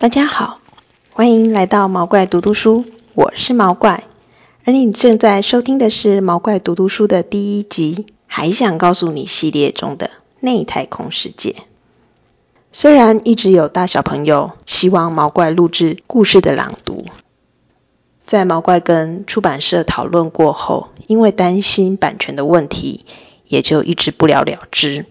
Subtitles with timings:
[0.00, 0.60] 大家好，
[1.12, 4.04] 欢迎来到毛怪读读书，我是毛怪，
[4.64, 10.10] 而你正在收听的是毛怪读读书的第一集，还想告诉你系列中的
[10.40, 11.54] 内太空世界。
[12.72, 17.04] 虽然一直有大小朋友希望毛怪录制故事的朗读，
[18.24, 23.04] 在毛怪跟出版社讨论过后，因为担心版权的问题，
[23.44, 25.04] 也就一直不了了之。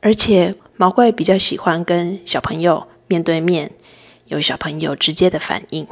[0.00, 3.72] 而且毛怪比较喜欢跟小朋友面对面。
[4.26, 5.86] 有小朋友直接的反应。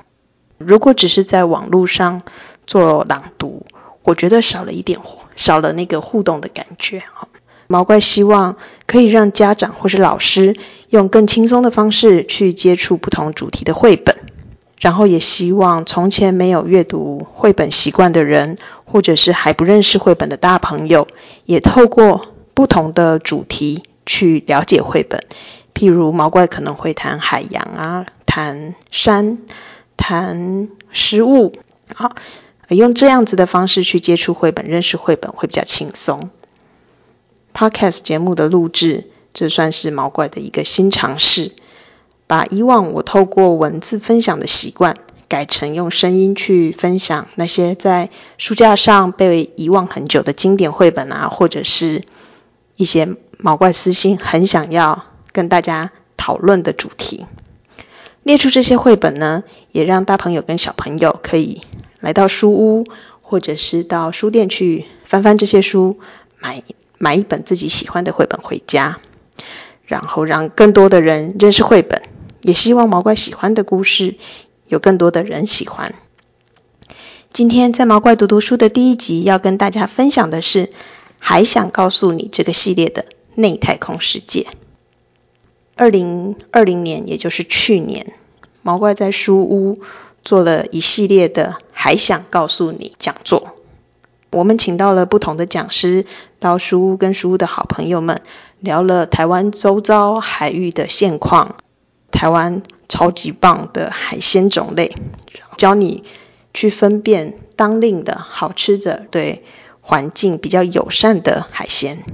[0.59, 2.23] 如果只是在网络上
[2.67, 3.67] 做朗读，
[4.03, 5.01] 我觉得少了一点，
[5.37, 7.03] 少了那个互动的感觉。
[7.67, 10.57] 毛怪希望可以让家长或是老师
[10.91, 14.17] 用更轻松的方式去接触不同主题的绘本，
[14.79, 21.09] 然后也希望从前没有阅读绘本习惯的人，或者是还不认识绘本的大朋友，
[21.47, 25.25] 也透过不同的主题去了解绘本。
[25.75, 28.07] 譬如毛怪可能会谈海洋啊。
[28.35, 29.39] 谈山，
[29.97, 31.53] 谈食物，
[31.95, 32.17] 好，
[32.69, 36.31] 用这样子的方式去接触绘本、认识绘本会比较轻松。
[37.55, 41.53] Podcast 节目的录制，这算是毛怪的一个新尝试，
[42.27, 44.97] 把以往我透过文字分享的习惯，
[45.29, 52.03] 改成用声音去分享那些在书架上被遗忘很久的经典绘本啊，或者是
[52.75, 57.27] 一些毛怪私心很想要跟大家讨论的主题。
[58.25, 61.61] 列出这些绘本呢，也让大朋友跟小朋友可以
[62.01, 62.87] 来到书屋，
[63.21, 66.01] 或者是到书店去翻翻这些书，
[66.41, 66.63] 买
[66.99, 68.99] 买一本自己喜欢的绘本回家，
[69.85, 72.01] 然后让更多的人认识绘本，
[72.41, 74.17] 也希望毛怪喜欢的故事
[74.67, 75.95] 有更多的人喜欢。
[77.31, 80.71] 今天在毛怪读读书的第一集要跟大家分享的是，
[81.19, 83.05] 还想告诉你这个系列的
[83.35, 84.47] 内太空世界。
[85.77, 88.13] 二零二零年，也就是去年，
[88.63, 89.81] 毛怪在书屋
[90.23, 93.57] 做了一系列的“还想告诉你”讲座。
[94.31, 96.07] 我们请到了不同的讲师
[96.39, 98.23] 到书屋，跟书屋的好朋友们
[98.61, 101.57] 聊了台湾周遭海域的现况，
[102.13, 104.95] 台湾超级棒的海鲜种类，
[105.57, 106.05] 教你
[106.53, 109.43] 去分辨当令的好吃的、对
[109.81, 112.05] 环境比较友善的海鲜。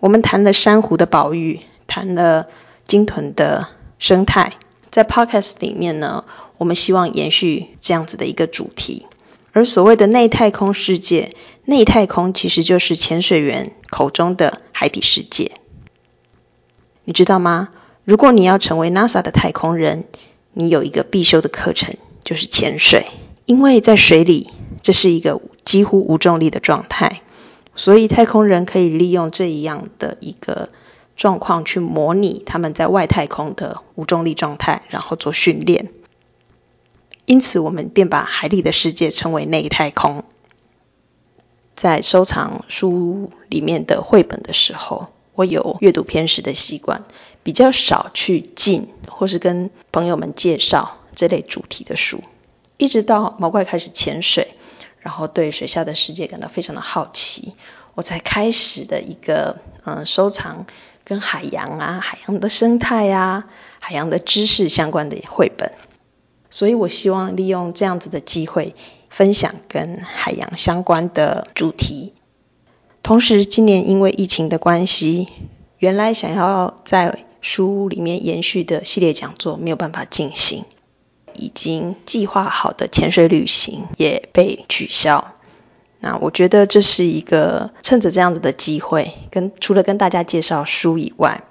[0.00, 2.48] 我们谈了珊瑚的保育，谈了。
[2.90, 3.68] 鲸豚的
[4.00, 4.54] 生态，
[4.90, 6.24] 在 Podcast 里面呢，
[6.58, 9.06] 我们希望延续这样子的一个主题。
[9.52, 11.32] 而所谓的内太空世界，
[11.64, 15.52] 内太空其实就是潜水员口中的海底世界。
[17.04, 17.68] 你知道吗？
[18.02, 20.06] 如果你要成为 NASA 的太空人，
[20.52, 23.06] 你有一个必修的课程，就是潜水。
[23.44, 24.50] 因为在水里，
[24.82, 27.22] 这是一个几乎无重力的状态，
[27.76, 30.68] 所以太空人可以利用这一样的一个。
[31.20, 35.90] 状况去模拟他们在外太空的无重力状态，然后做训练。
[37.26, 40.24] 因此，我们便把海里的世界称为内太空。
[41.74, 47.04] 在收藏书里面的绘本的时候，我有阅读偏食的习惯，
[47.42, 52.22] 比较少去进或是跟朋友们介绍这类主题的书。
[52.78, 54.48] 一直到毛怪开始潜水，
[55.00, 57.52] 然后对水下的世界感到非常的好奇，
[57.94, 60.64] 我才开始的一个嗯收藏。
[61.10, 63.48] 跟海洋啊、海洋的生态啊、
[63.80, 65.72] 海洋的知识相关的绘本，
[66.50, 68.76] 所以我希望利用这样子的机会，
[69.08, 72.14] 分享跟海洋相关的主题。
[73.02, 75.26] 同时，今年因为疫情的关系，
[75.78, 80.64] 原来想要在书屋里面延续的系列讲座没有办法进行，
[81.34, 85.34] 已经计划好的潜水旅行也被取消。
[86.00, 91.44] 那我觉得这是一个趁着这样子的机会，跟除了跟大家介绍书以外，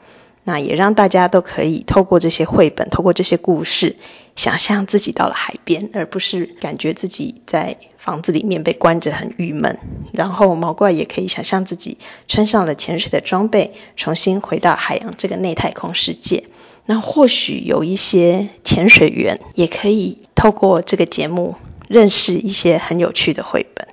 [0.44, 3.98] 那也让大家都可以透过这些绘本，透过这些故事，
[4.36, 9.78] 想象自己到了海边，而不是感觉自己在房子里面被关着很郁闷。
[10.14, 16.46] 然后毛怪也可以想象自己穿上了潜水的装备，重新回到海洋这个内太空世界。
[16.88, 21.54] 那或许有一些潜水员也可以透过这个节目
[21.88, 23.89] 认识一些很有趣的绘本。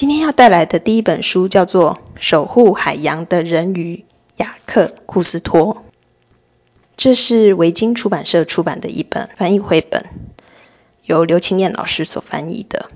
[0.00, 3.96] 今天要带来的第一本书叫做《守护海洋的人鱼》，
[4.38, 5.82] 雅克库斯托。
[6.96, 10.06] 这是维京出版社出版的一本翻译绘本，
[11.04, 12.88] 由刘青燕老师所翻译的。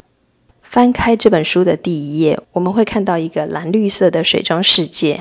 [0.63, 5.21] 翻开这本书的第一页，我们会看到一个蓝绿色的水中世界。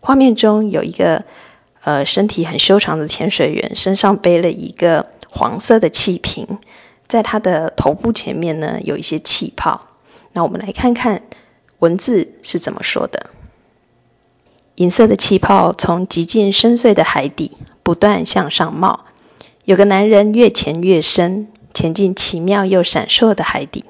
[0.00, 1.22] 画面中有一个
[1.80, 6.58] 呃身体很修长的潜水员，身上背了一个黄色的气瓶，
[7.08, 9.88] 在他的头部前面呢有一些气泡。
[10.32, 11.22] 那我们来看看
[11.78, 13.30] 文字是怎么说的。
[14.76, 17.52] 银色的气泡从极尽深邃的海底
[17.82, 19.04] 不断向上冒，
[19.64, 23.84] 有个男人越潜越深，潜进奇妙又闪烁的海底。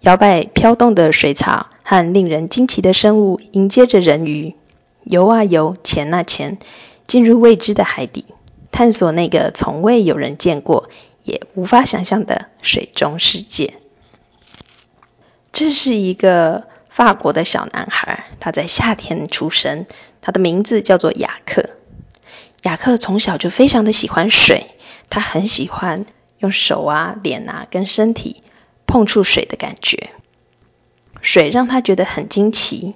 [0.00, 4.56] 摇摆飘动的水草和令人惊奇的生物迎接着人鱼，
[5.04, 6.58] 游啊游，潜啊潜，
[7.06, 8.24] 进入未知的海底，
[8.72, 10.88] 探索那个从未有人见过
[11.22, 13.74] 也无法想象的水中世界。
[15.52, 19.86] 这是一个法国的小男孩，他在夏天出生，
[20.20, 21.70] 他的名字叫做雅克。
[22.62, 24.66] 雅克从小就非常的喜欢水，
[25.10, 26.06] 他很喜欢
[26.38, 28.42] 用手啊、脸啊跟身体。
[28.84, 30.10] 碰触水的感觉，
[31.22, 32.94] 水让他觉得很惊奇。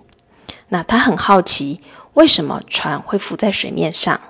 [0.68, 1.80] 那他很好奇，
[2.12, 4.20] 为什么船会浮在水面上，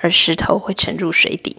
[0.00, 1.56] 而石头会沉入水底？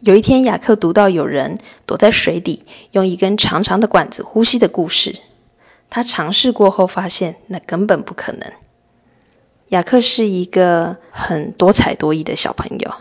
[0.00, 5.16] 有一天，雅克读到有人躲在水底，用一根长长的管子呼吸的故事。
[5.88, 8.52] 他尝试过后，发现那根本不可能。
[9.68, 12.94] 雅克是一个很多才多艺的小朋友。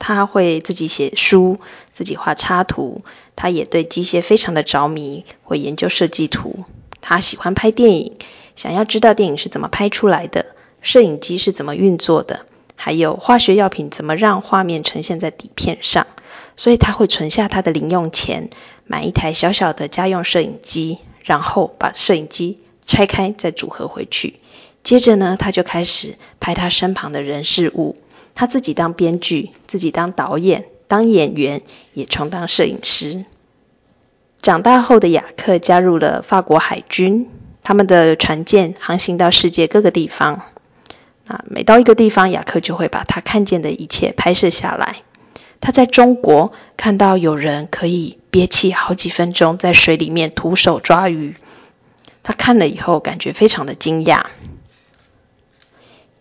[0.00, 1.58] 他会自己写书，
[1.92, 3.02] 自己画插图。
[3.36, 6.64] 他也对机械非常的着迷，会研究设计图。
[7.00, 8.16] 他喜欢拍电影，
[8.56, 10.46] 想要知道电影是怎么拍出来的，
[10.82, 12.44] 摄影机是怎么运作的，
[12.74, 16.06] 还有化学药品怎么让画面呈现在底片上。
[16.60, 18.50] 所以他会存下他的零用钱，
[18.84, 24.38] 买一台小小的家用摄影机，然后把摄影机拆开再组合回去。
[24.82, 27.96] 接着呢，他就开始拍他身旁的人事物。
[28.34, 31.62] 他自己当编剧，自己当导演，当演员，
[31.94, 33.24] 也充当摄影师。
[34.42, 37.30] 长大后的雅克加入了法国海军，
[37.62, 40.42] 他们的船舰航行到世界各个地方。
[41.26, 44.96] 啊，每到一个地方，雅克就会把他看见的一切拍摄下来。
[45.60, 51.34] 他在中国看到有人可以憋气好几分钟在水里面徒手抓鱼，
[52.22, 54.24] 他看了以后感觉非常的惊讶。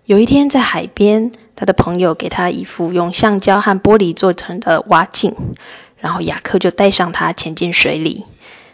[0.05, 1.31] 有一天在海边。
[1.59, 5.35] 他的朋友给他一副用橡胶和玻璃做成的蛙镜，
[5.97, 8.23] 然后雅克就带上它潜进水里。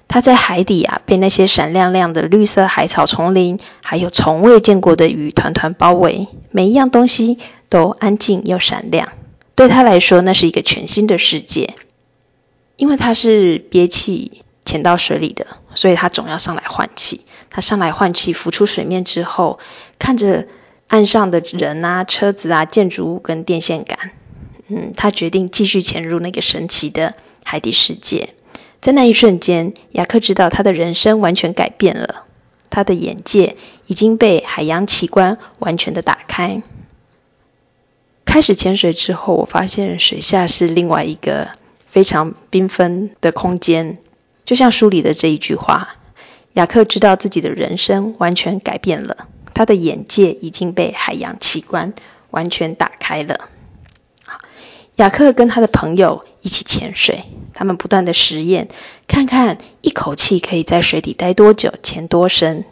[0.07, 7.39] 他在海底啊，被那些闪亮亮的绿色海草丛林，还有从未见过的鱼团团包围，每一样东西
[7.69, 9.09] 都安静又闪亮。
[9.55, 11.73] 对他来说，那是一个全新的世界。
[12.77, 17.21] 因为他是憋气潜到水里的，所以他总要上来换气。
[17.49, 19.59] 他上来换气，浮出水面之后，
[19.97, 20.47] 看着。
[20.87, 24.11] 岸上的人啊、车子啊、建筑物跟电线杆，
[24.67, 28.35] 嗯，他决定继续潜入那个神奇的海底世界。
[28.81, 32.25] 在那一瞬间，雅克知道他的人生完全改变了，
[32.69, 33.57] 他的眼界
[33.87, 36.61] 已经被海洋奇观完全的打开。
[38.35, 41.51] 开始潜水之后，我发现水下是另外一个
[41.85, 43.97] 非常缤纷的空间，
[44.43, 45.95] 就像书里的这一句话：
[46.51, 49.29] 雅克知道自己的人生完全改变了。
[49.53, 51.93] 他的眼界已经被海洋奇观
[52.29, 53.47] 完全打开了。
[54.25, 54.41] 好
[54.97, 57.23] 雅克跟他的朋友一起潜水，
[57.53, 58.67] 他们不断的实验，
[59.07, 62.65] 看看一口气可以在水底待多久，潜多深。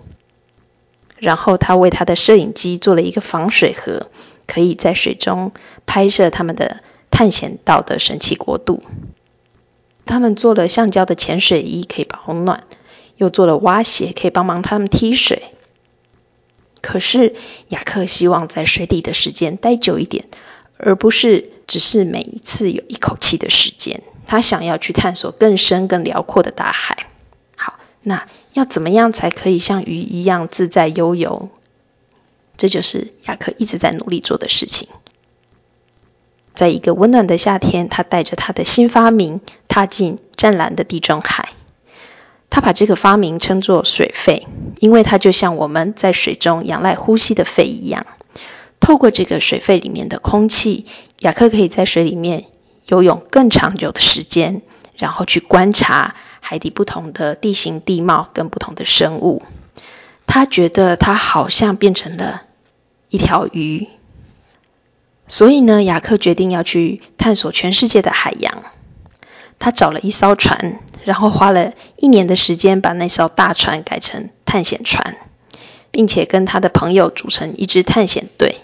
[1.19, 4.09] 然后他为他的摄影机做了一个防水盒，
[4.47, 5.51] 可以在水中
[5.85, 6.81] 拍摄他们的
[7.11, 8.81] 探险到的神奇国度。
[10.05, 12.65] 他们做了橡胶的潜水衣，可以保暖，
[13.15, 15.43] 又做了蛙鞋，可以帮忙他们踢水。
[16.81, 17.33] 可是
[17.69, 20.25] 雅克希望在水底的时间待久一点，
[20.77, 24.03] 而不是只是每一次有一口气的时间。
[24.27, 27.07] 他想要去探索更深、更辽阔的大海。
[27.55, 31.49] 好，那要怎么样才可以像鱼一样自在悠游？
[32.57, 34.87] 这就是雅克一直在努力做的事情。
[36.53, 41.49] 在一个温暖的夏天，他带着他的新发明踏进湛蓝的地中海。
[42.49, 44.45] 他把这个发明称作水肺，
[44.79, 48.05] 因为它就像我们在水中仰赖呼吸的肺一样。
[48.79, 50.85] 透过这个水肺里面的空气，
[51.17, 52.45] 雅克可以在水里面
[52.85, 54.61] 游泳更长久的时间，
[54.95, 59.41] 然后去观察海底不同的地形地貌跟不同的生物。
[60.33, 62.41] 他觉得他好像变成了
[63.07, 63.87] 一条鱼，
[65.27, 68.63] 所以呢，雅克决定要去探索全世界的海洋。
[69.59, 75.17] 他找了一艘船，然后花了一年的时间把那艘大船改成探险船，
[75.91, 78.59] 并且跟他的朋友组成一支探险队，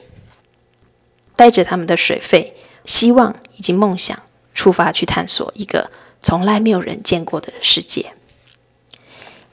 [1.35, 4.23] 带着他们的水费、希望以及梦想，
[4.55, 8.11] 出发去探索一个从来没有人见过的世界。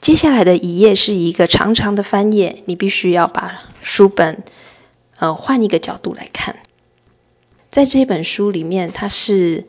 [0.07, 4.41] 接下来的一页是一个长长的翻页，你必须要把书本
[5.17, 6.55] 呃换一个角度来看。
[7.71, 9.65] 在这本书里面，它是。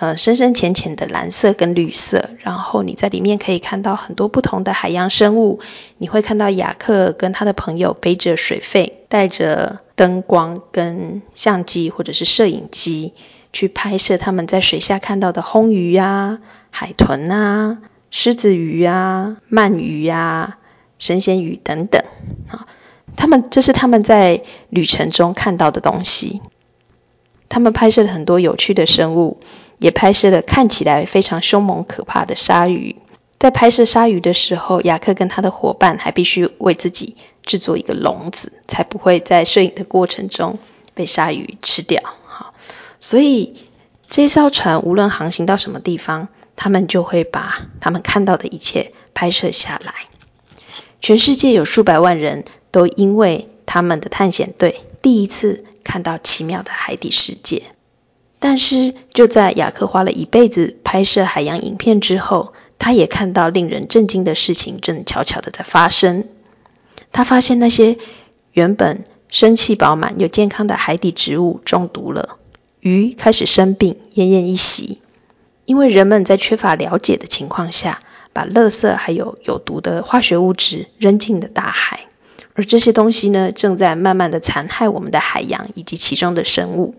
[0.00, 5.58] 呃，深深浅浅的蓝色跟绿色，然后你在里面可以看到很多不同的海洋生物。
[5.96, 13.12] 你会看到雅克跟他的朋友背着水肺，带着灯光跟相机或者是摄影机
[13.52, 16.38] 去拍摄他们在水下看到的红鱼啊、
[16.70, 17.78] 海豚啊、
[18.10, 20.58] 狮子鱼啊、鳗鱼啊、
[20.98, 22.04] 神仙鱼等等。
[22.48, 22.66] 啊，
[23.16, 26.40] 他们这是他们在旅程中看到的东西。
[27.48, 29.40] 他们拍摄了很多有趣的生物，
[29.78, 32.96] 也拍摄了看起来非常凶猛可怕的鲨鱼。
[33.38, 40.58] 在拍摄鲨鱼的时候，雅克跟他的伙伴还必须为自己制作一个笼子，才不会在摄影的过程中
[40.94, 42.02] 被鲨鱼吃掉。
[42.26, 42.52] 好，
[43.00, 43.54] 所以
[44.08, 46.28] 这艘船无论航行到什么地方，
[46.60, 49.94] 他们就会把他们看到的一切拍摄下来。
[51.00, 57.62] 全世界有数百万人都因为他们的探险队第一次看到奇妙的海底世界。
[58.40, 66.24] 但是就在雅克花了一辈子拍摄海洋影片之后，他也看到令人震惊的事情正悄悄的在发生。
[67.12, 67.98] 他发现那些
[68.52, 72.38] 原本生气饱满又健康的海底植物中毒了，
[72.80, 75.00] 鱼开始生病，奄奄一息。
[75.68, 78.00] 因为人们在缺乏了解的情况下，
[78.32, 82.06] 把垃圾还有有毒的化学物质扔进了大海，
[82.54, 86.94] 而这些东西呢，正在慢慢的残害我们的海洋以及其中的生物。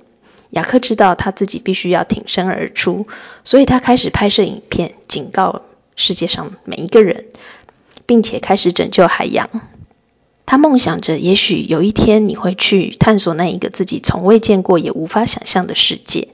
[0.52, 3.08] 雅克知道他自己必须要挺身而出，
[3.44, 5.64] 所以他开始拍摄影片，警告
[5.96, 7.26] 世界上每一个人，
[8.06, 9.50] 并且开始拯救海洋。
[10.46, 16.28] 他梦想着，也许有一天你会去探索那一个自己从未见过也无法想象的世界，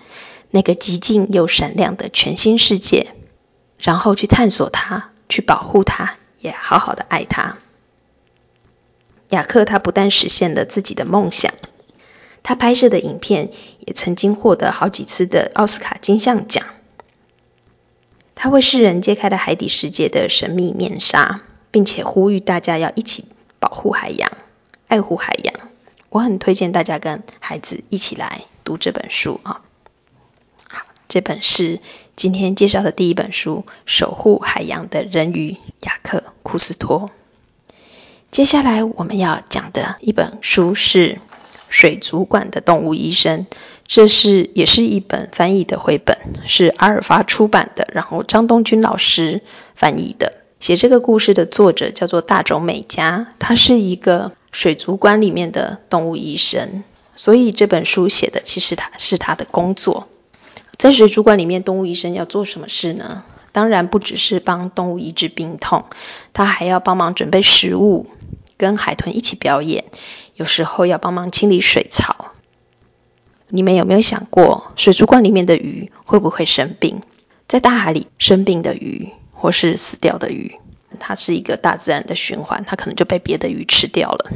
[0.52, 3.14] 那个极静又闪亮的全新世界，
[3.78, 7.58] 然后去探索它，去保护它，也好好的爱它。
[9.30, 11.54] 雅克他不但实现了自己的梦想。
[12.44, 13.50] 他拍摄的影片
[13.80, 16.64] 也曾经获得好几次的奥斯卡金像奖。
[18.36, 23.26] 他为世人揭开了海底世界的神秘面纱，并且呼吁大家要一起
[23.60, 24.32] 保护海洋、
[24.88, 25.56] 爱护海洋。
[26.10, 29.62] 我很推荐大家跟孩子一起来读这本书啊。
[31.16, 31.80] 这本是
[32.18, 37.10] 今天介绍的第一本书《守护海洋的人鱼雅克·库斯托》。
[38.32, 41.20] 接下来我们要讲的一本书是。
[41.70, 43.48] 水族馆的动物医生，
[43.88, 49.42] 这是也是一本翻译的绘本，是阿尔法出版的，然后张东君老师
[49.74, 50.44] 翻译的。
[50.60, 56.84] 写这个故事的作者叫做大冢美嘉，他是一个水族馆里面的动物医生，
[57.16, 60.08] 所以这本书写的其实他是他的工作。
[60.78, 63.24] 在水族馆里面，动物医生要做什么事呢？
[63.52, 65.86] 当然不只是帮动物医治病痛，
[66.34, 68.08] 他还要帮忙准备食物，
[68.58, 69.86] 跟海豚一起表演。
[70.36, 72.34] 有时候要帮忙清理水槽。
[73.48, 77.02] 你们有没有想过，水族馆里面的鱼会不会生病？
[77.48, 80.60] 在大海里生病的鱼，或是死掉的鱼，
[81.00, 84.32] 它是一个大自然的循环，它可能就被别的鱼吃掉了。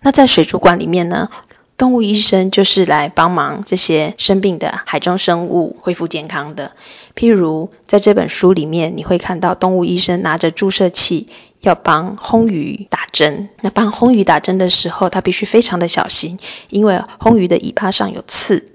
[0.00, 1.30] 那在水族馆里面呢，
[1.78, 6.72] 动物医生就是来帮忙这些生病的海中生物恢复健康的。
[7.14, 11.28] 譬如在这本书里面，你会看到动物医生拿着注射器。
[11.60, 18.72] 要帮红鱼打针，那帮红鱼打针的时候，他必须非常的小心，因为红鱼的尾巴上有刺，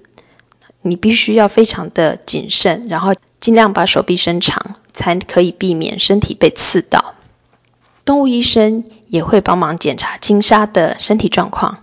[0.81, 7.15] 你必须要非常的谨慎，然后尽量把手臂伸长，才可以避免身体被刺到。
[8.03, 11.77] 动物医生也会帮忙检查金鲨的身体状况。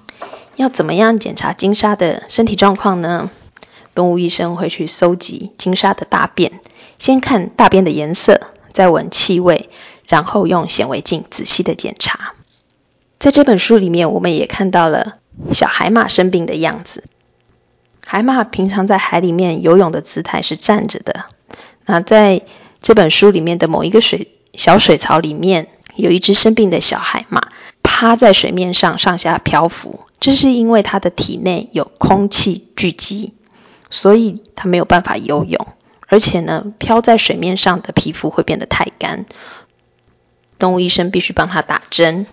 [0.60, 3.30] 要怎么样检查金鲨的身体状况呢？
[3.94, 6.60] 动物医生会去搜集金鲨的大便，
[6.98, 8.40] 先看大便的颜色，
[8.72, 9.70] 再闻气味。
[10.06, 12.34] 然后用显微镜仔细的检查。
[13.20, 15.18] 在这本书里面，我们也看到了
[15.52, 17.04] 小海马生病的样子。
[18.04, 21.26] 海马平常在海里面游泳的姿态是站着的。
[21.86, 22.42] 那在
[22.82, 27.48] 这本书里面的某一个水小水槽里面，有一只生病的小海马
[27.82, 30.00] 趴在水面上上下漂浮。
[30.20, 33.34] 这是因为它的体内有空气聚集，
[33.90, 35.66] 所以它没有办法游泳。
[36.06, 39.26] 而且呢，漂在水面上的皮肤会变得太干。
[40.58, 42.26] 动物医生必须帮他打针，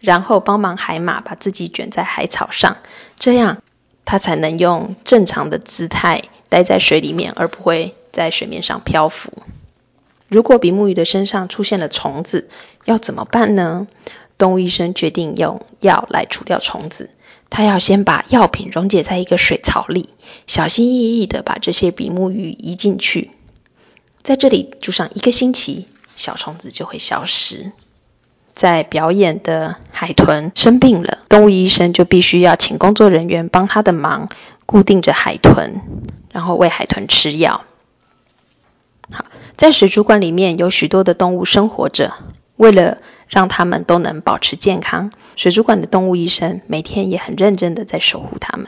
[0.00, 2.78] 然后帮忙海马把自己卷在海草上，
[3.18, 3.62] 这样
[4.04, 9.32] 他才能用正常的姿态待在水里面，而不会在水面上漂浮。
[10.28, 12.48] 如果比目鱼的身上出现了虫子，
[12.84, 13.88] 要怎么办呢？
[14.38, 17.10] 动物医生决定用药来除掉虫子。
[17.50, 20.10] 他要先把药品溶解在一个水槽里，
[20.46, 23.30] 小心翼翼的把这些比目鱼移进去，
[24.22, 25.86] 在这里住上一个星期。
[26.16, 27.72] 小虫子就会消失。
[28.54, 34.30] 在表演的海豚生病了，动物医生就必须要请工作人员帮他的忙，
[34.64, 35.82] 固定着海豚，
[36.32, 37.66] 然后喂海豚吃药。
[39.10, 39.26] 好，
[39.58, 42.14] 在水族馆里面有许多的动物生活着，
[42.56, 42.96] 为了
[43.28, 48.66] 让他们都能保持健康，水族馆的动物医生每天也很认真的在守护他们。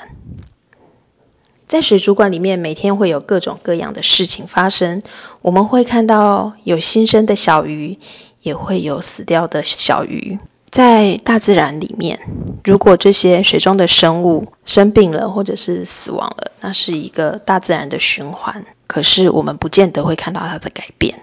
[1.66, 5.02] 在水族馆里面，每天会有各种各样的事情发生。
[5.42, 7.98] 我们会看到有新生的小鱼，
[8.40, 10.38] 也会有死掉的小鱼。
[10.70, 12.20] 在大自然里面，
[12.64, 18.64] 如果这些水中的生物生病了或者是死亡了，那是一个大自然的循环。
[18.86, 21.20] 可是我们不见得会看到它的改变。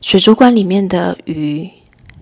[0.00, 1.70] 水族馆里面的鱼，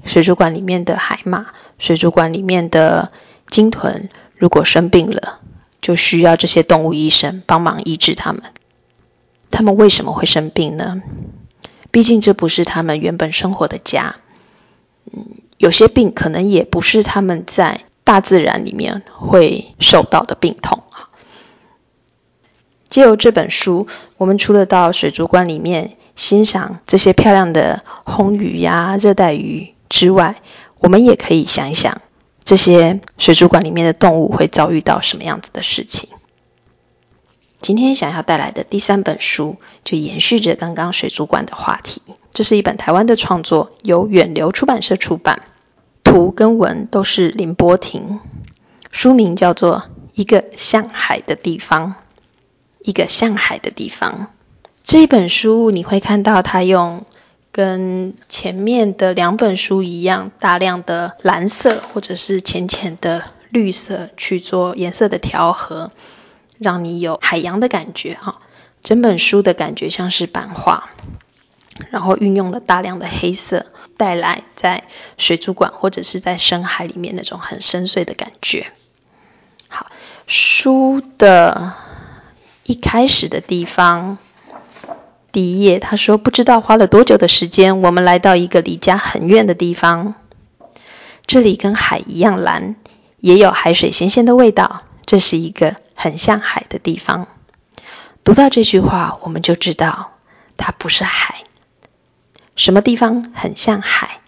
[0.05, 1.49] 水族馆里面的海马，
[1.81, 3.11] 水族馆里面的
[3.49, 5.41] 鲸豚，如果生病了。
[5.83, 8.43] 就需要这些动物医生帮忙医治他们。
[9.51, 11.01] 他们为什么会生病呢？
[11.91, 14.17] 毕竟这不是他们原本生活的家。
[15.11, 15.25] 嗯，
[15.57, 21.09] 有些病可能也不是他们在大自然里面会受到的病痛啊。
[22.91, 23.87] 借由这本书，
[24.19, 30.37] 我们除了到水族馆里面欣赏这些漂亮的红鱼呀、热带鱼之外，
[30.81, 32.03] 我们也可以想一想。
[32.43, 36.09] 这些水族馆里面的动物会遭遇到什么样子的事情？
[37.61, 42.01] 今天想要带来的第三本书就延续着刚刚水族馆的话题。
[42.33, 45.43] 这是一本台湾的创作，由远流出版社出版，
[46.03, 48.19] 图跟文都是林波婷。
[48.91, 49.77] 书名叫做
[50.15, 51.89] 《一个像海的地方》。
[52.83, 54.29] 一个像海的地方。
[54.83, 57.05] 这一本书你会看到它用。
[57.52, 65.90] 跟前面的两本书一样，大量的蓝色或者是浅浅的绿色去做颜色的调和，
[66.59, 68.40] 让你有海洋的感觉哈。
[68.83, 70.90] 整本书的感觉像是版画，
[71.90, 73.66] 然后运用了大量的黑色，
[73.97, 74.85] 带来在
[75.19, 78.73] 水族馆或者是在深海里面那种很深邃的感觉。
[79.69, 79.90] 好，
[80.28, 81.75] 书的
[82.64, 84.19] 一开始的地方。
[85.33, 90.15] 第一页，他说不知道花了多久的时间，我们来到一个离家很远的地方。
[91.27, 92.75] 这里跟海一样蓝，
[93.19, 94.83] 也有海水咸咸的味道。
[95.07, 97.29] 这是一个很像海的地方。
[98.25, 100.13] 读到这句话，我们就知道
[100.57, 101.45] 它不是海。
[102.57, 104.21] 什么地方很像海？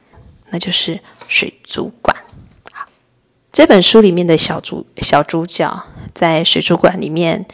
[0.48, 2.16] 那就是水族馆。
[2.70, 2.86] 好，
[3.52, 5.84] 这本书里面的小主小主角
[6.14, 7.46] 在水族馆里面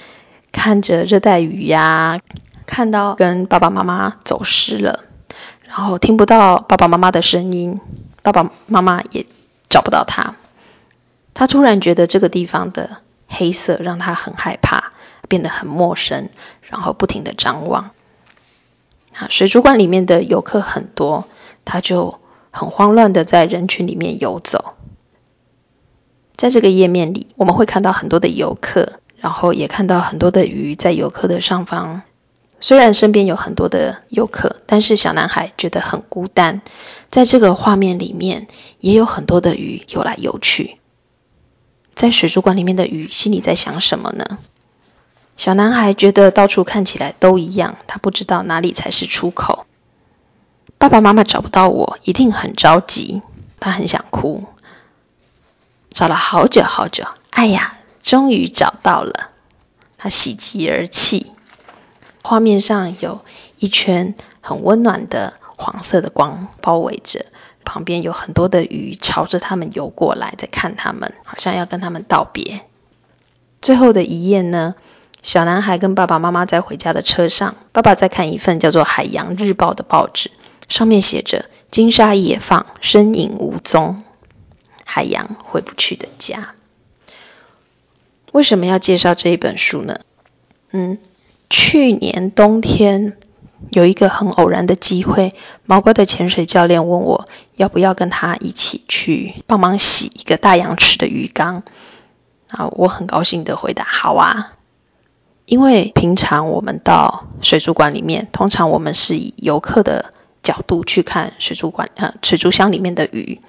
[0.52, 2.20] 看着热带鱼呀。
[2.68, 5.04] 看到跟爸爸妈妈走失了，
[5.62, 7.80] 然后听不到爸爸妈妈的声音，
[8.22, 9.24] 爸爸妈妈也
[9.70, 10.34] 找不到他。
[11.32, 14.92] 他突然觉得这个地方的黑色让他很害怕，
[15.28, 16.28] 变得很陌生，
[16.60, 17.90] 然后不停的张望。
[19.16, 21.26] 啊，水族馆里面的游客很多，
[21.64, 24.74] 他就很慌乱的在人群里面游走。
[26.36, 32.02] 在这个页面里，我们会看到很多的游客，然后也看到很多的鱼在游客的上方。
[32.60, 36.60] 虽然身边有很多的游客，但是小男孩觉得很孤单。
[37.10, 38.48] 在这个画面里面，
[38.80, 40.78] 也有很多的鱼游来游去。
[41.94, 44.38] 在水族馆里面的鱼心里在想什么呢？
[45.36, 49.66] 小男孩觉得到处看起来都一样，他不知道哪里才是出口。
[50.78, 53.22] 爸爸妈妈找不到我，一定很着急。
[53.60, 54.44] 他很想哭，
[55.90, 59.30] 找了好久好久，哎呀，终于找到了。
[59.96, 61.32] 他喜极而泣。
[62.28, 63.24] 画面上有
[63.58, 67.24] 一圈很温暖的黄色的光包围着，
[67.64, 72.60] 旁边有很多的鱼朝着他们游过来，在看他们，好像要跟他们道别。
[73.62, 74.74] 最后的一页呢，
[75.22, 80.30] 小男孩跟爸爸妈妈在回家的车上，爸爸在看一份叫做《海洋日报》的报纸，
[80.68, 84.04] 上面写着“金沙野放，身影无踪，
[84.84, 86.54] 海洋回不去的家”。
[88.32, 90.00] 为什么要介绍这一本书呢？
[90.72, 90.98] 嗯。
[91.50, 93.16] 去年冬天
[93.70, 95.32] 有一个很偶然的机会，
[95.64, 101.62] 毛怪的潜水教练问我要不要跟他一起去帮忙洗一个大洋池的鱼缸。
[102.50, 104.52] 啊，我很高兴的回答好啊，
[105.46, 113.40] 因为平常我们到水族馆里面，通常我们是以游客的角度去看水族馆呃水族箱里面的鱼。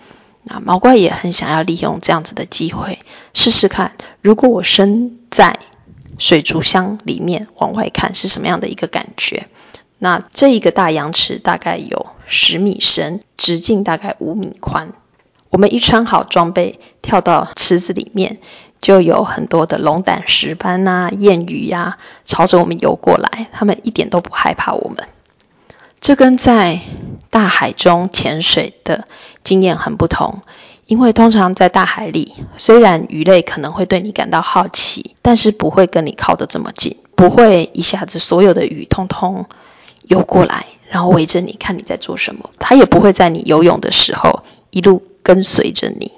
[0.44, 3.00] 那毛怪也很想要利用这样子的机会
[3.34, 5.60] 试试看，如果我身在。
[6.17, 9.48] 水族箱里面往外看是什么样的一个感觉？
[9.98, 14.93] 那这一个大洋池大概有十米深，直径大概五米宽。
[15.50, 18.39] 我们一穿好装备，跳到池子里面，
[18.82, 23.48] 就有很多的龙胆石斑呐、燕鱼呀，朝着我们游过来。
[23.52, 25.08] 他们一点都不害怕我们。
[26.00, 26.80] 这跟在
[27.30, 29.06] 大海中潜水的
[29.43, 30.43] 经验很不同。
[30.89, 39.45] 因为通常在大海里，虽然鱼类可能会对你感到好奇，但是不会跟你靠得这么近，不会一下子所有的鱼通通
[40.02, 42.49] 游过来，然后围着你看你在做什么。
[42.58, 46.12] 它也不会在你游泳的时候一路跟随着你。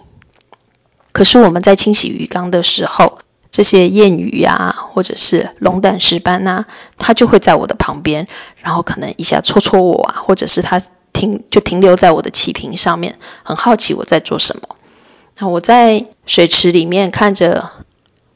[1.11, 3.19] 可是我们在清洗鱼缸的时候，
[3.51, 6.63] 这些燕鱼啊，或者是龙胆石斑呐，
[6.97, 8.29] 它就会在我的旁边，
[8.61, 10.81] 然后可能一下戳戳我啊，或者是它
[11.21, 14.75] 停就停留在我的气瓶上面，很好奇我在做什么。
[15.37, 17.69] 那我在水池里面看着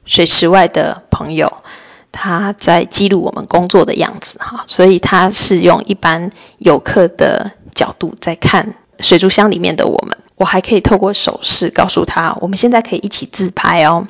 [0.05, 1.63] 水池外的朋友，
[2.11, 10.17] 他在记录我们工作的样子哈，所以他是用一般游客的角度在看水族箱里面的我们。
[10.35, 14.07] 我还可以透过手势告诉他，我们现在可以一起自拍哦。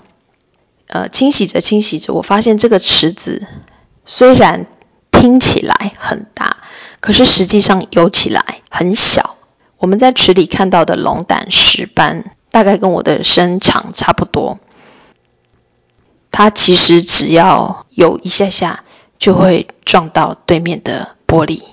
[0.88, 3.46] 呃，清洗着清洗着，我发现这个池子
[4.06, 4.68] 虽然
[5.12, 6.58] 听起来很大，
[7.00, 9.38] 可是实际上游起来很小。
[9.78, 14.60] 我们在池里看到的龙胆石斑，大概跟我的身长差不多。
[16.32, 18.84] 它其实只要有一下下，
[19.18, 21.64] 就会撞到对面的玻璃。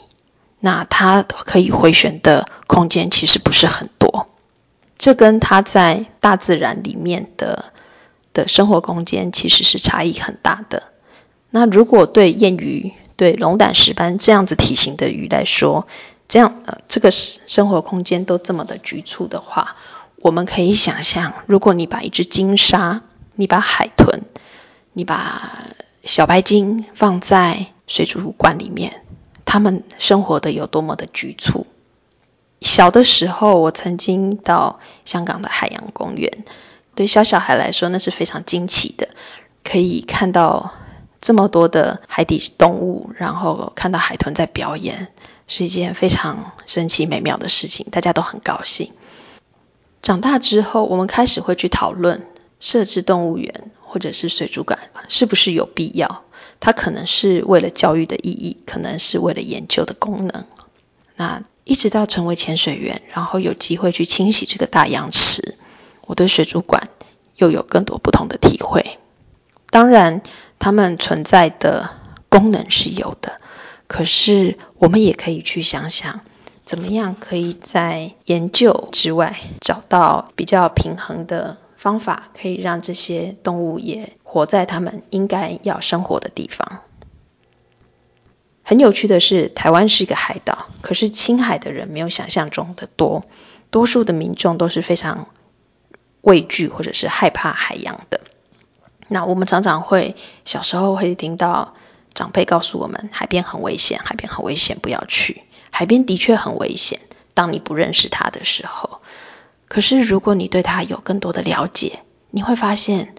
[0.60, 4.28] 那它可以回旋的空间其实不是很多。
[4.96, 7.72] 这跟它在大自然里面的。
[8.34, 10.84] 的生活空间其实是差异很大的。
[11.50, 15.86] 那如果对燕鱼、对龙胆石斑这样子体型的鱼来说，
[16.28, 19.76] 这样呃这个生活空间都这么的局促的话，
[20.16, 23.02] 我们可以想象，如果你把一只金鲨、
[23.35, 24.22] 你把海豚、
[24.92, 25.52] 你把
[26.02, 29.02] 小白鲸放在水族馆里面，
[29.44, 31.66] 它们生活的有多么的局促。
[32.61, 36.44] 小的时候，我曾经到香港的海洋公园。
[36.94, 39.08] 对小小孩来说，那是非常惊奇的，
[39.64, 40.74] 可以看到
[41.20, 45.08] 这么多的海底动物，然后看到海豚在表演，
[45.54, 48.90] 是一件非常神奇美妙的事情，大家都很高兴。
[50.00, 52.26] 长大之后，我们开始会去讨论
[52.58, 54.78] 设置动物园或者是水族馆
[55.10, 56.22] 是不是有必要？
[56.58, 60.46] 它可能是为了教育的意义，可能是为了研究的功能。
[61.16, 65.58] 那一直到成为潜水员，然后有机会去清洗这个大洋池。
[66.06, 66.88] 我对水族馆
[67.36, 68.96] 又有更多不同的体会。
[69.68, 70.22] 当然，
[70.58, 71.90] 它们存在的
[72.30, 73.36] 功能是有的，
[73.92, 76.20] 可是我们也可以去想想，
[76.64, 86.81] 怎么样可以在研究之外找到比较平衡的方法，可以让这些动物也活在它们应该要生活的地方。
[88.64, 93.24] 很有趣的是，台湾是一个海岛，可是青海的人没有想象中的多，
[93.70, 95.28] 多数的民众都是非常。
[96.22, 98.20] 畏惧或者是害怕海洋的，
[99.09, 101.74] 那我们常常会小时候会听到
[102.14, 105.42] 长辈告诉我们，海边很危险，海边很危险，不要去。
[105.70, 107.01] 海边的确很危险，
[107.35, 109.01] 当你不认识它的时候。
[109.68, 113.14] 可是如果你对它有更多的了解，你会发现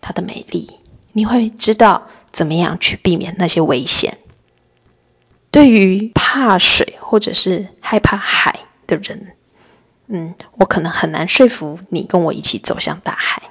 [0.00, 0.70] 它的美丽，
[1.12, 4.16] 你会知道怎么样去避免那些危险。
[5.50, 9.34] 对于怕水或者是害怕海的人。
[10.06, 13.50] 嗯，我可能很难说服你跟我一起走向大海。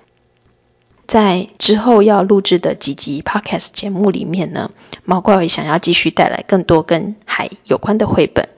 [1.08, 4.72] 在之后要录制的几集 Podcast 节目里面呢，
[5.06, 8.50] 毛怪伟想要继续带来更多跟海有关的绘本，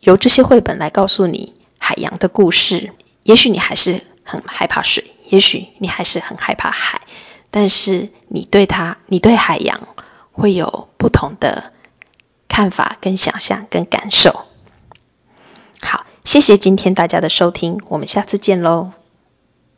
[0.00, 2.92] 由这些绘本来告诉你海洋的故事。
[3.24, 7.00] 也许你还是很害怕水，也许你还是很害怕海，
[7.50, 9.88] 但是你对它，你对海洋
[10.32, 11.72] 会有不同的
[12.48, 14.44] 看法、跟想象、跟感受。
[15.80, 18.92] 好谢谢今天大家的收听，我们下次见喽。